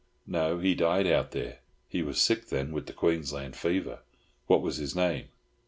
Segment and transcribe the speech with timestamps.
[0.25, 1.59] "No, he died out there.
[1.87, 3.99] He was sick then, wid the Queensland fever."
[4.47, 5.25] "What was his name?"